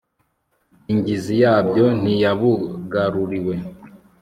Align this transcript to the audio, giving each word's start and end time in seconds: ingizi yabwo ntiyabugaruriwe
ingizi 0.93 1.33
yabwo 1.43 1.83
ntiyabugaruriwe 2.01 3.55